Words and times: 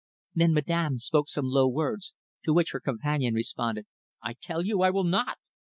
Then 0.33 0.51
Madame 0.53 0.97
spoke 0.97 1.29
some 1.29 1.45
low 1.45 1.67
words, 1.67 2.15
to 2.45 2.53
which 2.53 2.71
her 2.71 2.79
companion 2.79 3.35
responded: 3.35 3.85
`I 4.25 4.33
tell 4.41 4.63
you 4.65 4.81
I 4.81 4.89
will 4.89 5.03
not! 5.03 5.37